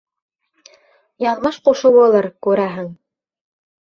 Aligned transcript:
Яҙмыш 1.25 1.59
ҡушыуылыр, 1.69 2.27
күрәһең... 2.47 2.91